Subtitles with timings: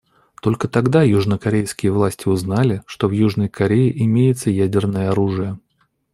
[0.41, 5.59] Только тогда южнокорейские власти узнали, что в Южной Корее имеется ядерное оружие.